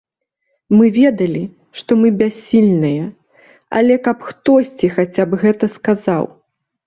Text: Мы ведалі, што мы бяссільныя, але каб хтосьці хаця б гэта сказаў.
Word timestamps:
Мы 0.75 0.85
ведалі, 0.93 1.41
што 1.81 1.97
мы 2.01 2.07
бяссільныя, 2.21 3.03
але 3.79 3.93
каб 4.07 4.17
хтосьці 4.29 4.87
хаця 4.95 5.23
б 5.35 5.43
гэта 5.47 5.65
сказаў. 5.77 6.23